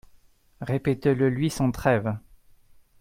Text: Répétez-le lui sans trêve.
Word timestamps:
Répétez-le 0.61 1.29
lui 1.29 1.51
sans 1.51 1.69
trêve. 1.69 2.17